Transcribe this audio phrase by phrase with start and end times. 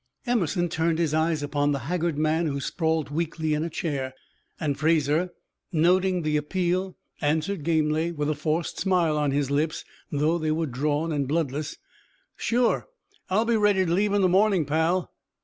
[0.25, 4.15] Emerson turned his eyes upon the haggard man who sprawled weakly in a chair;
[4.59, 5.29] and Fraser,
[5.71, 10.65] noting the appeal, answered, gamely, with a forced smile on his lips, though they were
[10.65, 11.77] drawn and bloodless:
[12.35, 12.87] "Sure!
[13.29, 15.11] I'll be ready to leave in the morning, pal!"